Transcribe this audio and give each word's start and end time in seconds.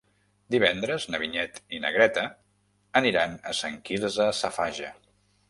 Divendres 0.53 1.03
na 1.15 1.19
Vinyet 1.23 1.59
i 1.79 1.81
na 1.83 1.91
Greta 1.97 2.23
aniran 3.01 3.37
a 3.53 3.55
Sant 3.61 3.79
Quirze 3.91 4.29
Safaja. 4.41 4.93